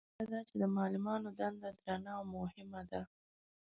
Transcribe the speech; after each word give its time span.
لنډه 0.09 0.25
دا 0.31 0.39
چې 0.47 0.55
د 0.61 0.63
معلمانو 0.75 1.29
دنده 1.39 1.69
درنه 1.83 2.11
او 2.17 2.23
مهمه 2.35 2.81
ده. 2.91 3.01